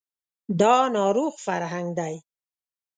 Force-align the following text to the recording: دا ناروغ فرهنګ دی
دا 0.59 0.75
ناروغ 0.95 1.33
فرهنګ 1.45 1.87
دی 1.99 2.15